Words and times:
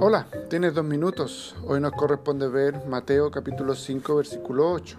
Hola, 0.00 0.28
tienes 0.48 0.74
dos 0.74 0.84
minutos. 0.84 1.56
Hoy 1.66 1.80
nos 1.80 1.90
corresponde 1.90 2.46
ver 2.46 2.86
Mateo 2.86 3.32
capítulo 3.32 3.74
5 3.74 4.14
versículo 4.14 4.70
8. 4.70 4.96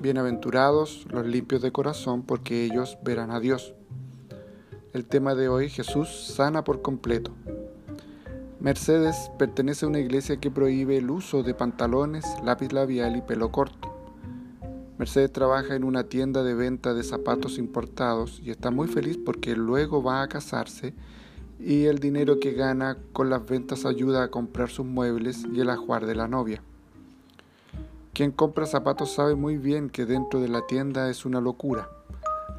Bienaventurados 0.00 1.04
los 1.10 1.26
limpios 1.26 1.60
de 1.60 1.72
corazón 1.72 2.22
porque 2.22 2.64
ellos 2.64 2.96
verán 3.04 3.32
a 3.32 3.38
Dios. 3.38 3.74
El 4.94 5.04
tema 5.04 5.34
de 5.34 5.50
hoy, 5.50 5.68
Jesús 5.68 6.32
sana 6.34 6.64
por 6.64 6.80
completo. 6.80 7.32
Mercedes 8.60 9.30
pertenece 9.38 9.84
a 9.84 9.90
una 9.90 9.98
iglesia 9.98 10.38
que 10.38 10.50
prohíbe 10.50 10.96
el 10.96 11.10
uso 11.10 11.42
de 11.42 11.52
pantalones, 11.52 12.24
lápiz 12.42 12.72
labial 12.72 13.16
y 13.16 13.20
pelo 13.20 13.52
corto. 13.52 13.94
Mercedes 14.96 15.34
trabaja 15.34 15.74
en 15.74 15.84
una 15.84 16.04
tienda 16.04 16.42
de 16.42 16.54
venta 16.54 16.94
de 16.94 17.02
zapatos 17.02 17.58
importados 17.58 18.40
y 18.42 18.50
está 18.50 18.70
muy 18.70 18.88
feliz 18.88 19.18
porque 19.22 19.54
luego 19.54 20.02
va 20.02 20.22
a 20.22 20.28
casarse 20.28 20.94
y 21.62 21.84
el 21.84 21.98
dinero 21.98 22.40
que 22.40 22.52
gana 22.52 22.96
con 23.12 23.28
las 23.28 23.46
ventas 23.46 23.84
ayuda 23.84 24.22
a 24.22 24.30
comprar 24.30 24.70
sus 24.70 24.86
muebles 24.86 25.44
y 25.52 25.60
el 25.60 25.68
ajuar 25.68 26.06
de 26.06 26.14
la 26.14 26.26
novia. 26.26 26.62
Quien 28.14 28.32
compra 28.32 28.66
zapatos 28.66 29.12
sabe 29.12 29.34
muy 29.34 29.58
bien 29.58 29.90
que 29.90 30.06
dentro 30.06 30.40
de 30.40 30.48
la 30.48 30.66
tienda 30.66 31.10
es 31.10 31.26
una 31.26 31.40
locura. 31.40 31.88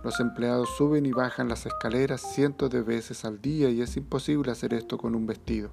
Los 0.03 0.19
empleados 0.19 0.69
suben 0.77 1.05
y 1.05 1.11
bajan 1.11 1.49
las 1.49 1.65
escaleras 1.65 2.21
cientos 2.21 2.69
de 2.69 2.81
veces 2.81 3.25
al 3.25 3.41
día 3.41 3.69
y 3.69 3.81
es 3.81 3.97
imposible 3.97 4.51
hacer 4.51 4.73
esto 4.73 4.97
con 4.97 5.15
un 5.15 5.25
vestido. 5.25 5.71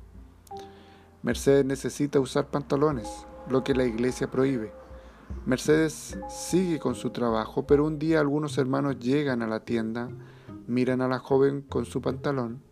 Mercedes 1.22 1.64
necesita 1.64 2.20
usar 2.20 2.46
pantalones, 2.46 3.08
lo 3.48 3.62
que 3.62 3.74
la 3.74 3.84
iglesia 3.84 4.30
prohíbe. 4.30 4.72
Mercedes 5.44 6.18
sigue 6.30 6.78
con 6.78 6.94
su 6.94 7.10
trabajo, 7.10 7.66
pero 7.66 7.84
un 7.84 7.98
día 7.98 8.20
algunos 8.20 8.56
hermanos 8.56 8.98
llegan 8.98 9.42
a 9.42 9.46
la 9.46 9.60
tienda, 9.60 10.08
miran 10.66 11.02
a 11.02 11.08
la 11.08 11.18
joven 11.18 11.62
con 11.62 11.84
su 11.84 12.00
pantalón 12.00 12.67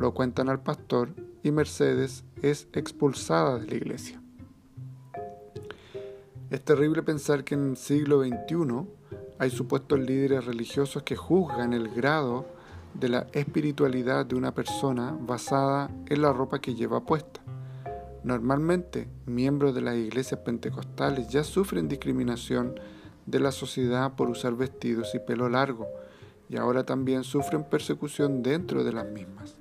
lo 0.00 0.14
cuentan 0.14 0.48
al 0.48 0.62
pastor 0.62 1.10
y 1.42 1.50
Mercedes 1.50 2.24
es 2.40 2.68
expulsada 2.72 3.58
de 3.58 3.66
la 3.66 3.74
iglesia. 3.74 4.22
Es 6.48 6.64
terrible 6.64 7.02
pensar 7.02 7.44
que 7.44 7.54
en 7.54 7.72
el 7.72 7.76
siglo 7.76 8.22
XXI 8.22 8.88
hay 9.38 9.50
supuestos 9.50 10.00
líderes 10.00 10.46
religiosos 10.46 11.02
que 11.02 11.16
juzgan 11.16 11.74
el 11.74 11.90
grado 11.90 12.46
de 12.94 13.10
la 13.10 13.26
espiritualidad 13.32 14.24
de 14.24 14.36
una 14.36 14.54
persona 14.54 15.14
basada 15.20 15.90
en 16.06 16.22
la 16.22 16.32
ropa 16.32 16.62
que 16.62 16.74
lleva 16.74 17.04
puesta. 17.04 17.42
Normalmente, 18.24 19.06
miembros 19.26 19.74
de 19.74 19.82
las 19.82 19.96
iglesias 19.96 20.40
pentecostales 20.40 21.28
ya 21.28 21.44
sufren 21.44 21.88
discriminación 21.88 22.80
de 23.26 23.38
la 23.38 23.52
sociedad 23.52 24.14
por 24.16 24.30
usar 24.30 24.54
vestidos 24.54 25.14
y 25.14 25.18
pelo 25.18 25.50
largo, 25.50 25.88
y 26.48 26.56
ahora 26.56 26.84
también 26.84 27.22
sufren 27.22 27.64
persecución 27.64 28.42
dentro 28.42 28.82
de 28.82 28.94
las 28.94 29.06
mismas. 29.06 29.59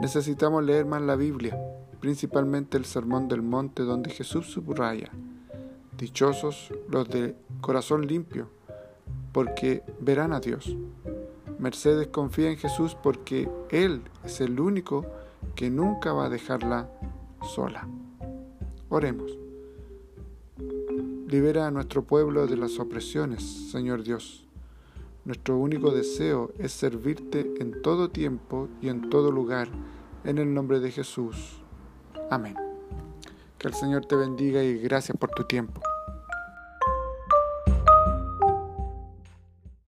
Necesitamos 0.00 0.62
leer 0.62 0.84
más 0.84 1.00
la 1.00 1.16
Biblia, 1.16 1.58
principalmente 2.00 2.76
el 2.76 2.84
Sermón 2.84 3.28
del 3.28 3.42
Monte 3.42 3.82
donde 3.82 4.10
Jesús 4.10 4.46
subraya, 4.50 5.10
dichosos 5.96 6.72
los 6.88 7.08
de 7.08 7.34
corazón 7.62 8.06
limpio, 8.06 8.50
porque 9.32 9.82
verán 10.00 10.32
a 10.32 10.40
Dios. 10.40 10.76
Mercedes 11.58 12.08
confía 12.08 12.50
en 12.50 12.58
Jesús 12.58 12.94
porque 12.94 13.48
Él 13.70 14.02
es 14.24 14.42
el 14.42 14.60
único 14.60 15.06
que 15.54 15.70
nunca 15.70 16.12
va 16.12 16.26
a 16.26 16.30
dejarla 16.30 16.90
sola. 17.54 17.88
Oremos. 18.90 19.38
Libera 21.26 21.66
a 21.66 21.70
nuestro 21.70 22.04
pueblo 22.04 22.46
de 22.46 22.56
las 22.56 22.78
opresiones, 22.78 23.42
Señor 23.72 24.02
Dios. 24.02 24.46
Nuestro 25.26 25.56
único 25.56 25.90
deseo 25.90 26.52
es 26.56 26.70
servirte 26.70 27.52
en 27.58 27.82
todo 27.82 28.10
tiempo 28.10 28.68
y 28.80 28.90
en 28.90 29.10
todo 29.10 29.32
lugar, 29.32 29.66
en 30.22 30.38
el 30.38 30.54
nombre 30.54 30.78
de 30.78 30.92
Jesús. 30.92 31.64
Amén. 32.30 32.54
Que 33.58 33.66
el 33.66 33.74
Señor 33.74 34.06
te 34.06 34.14
bendiga 34.14 34.62
y 34.62 34.78
gracias 34.78 35.18
por 35.18 35.30
tu 35.30 35.42
tiempo. 35.42 35.80